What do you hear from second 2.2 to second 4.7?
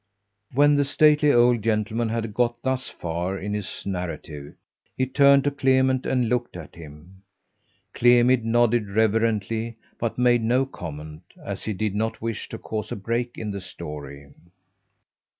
got thus far in his narrative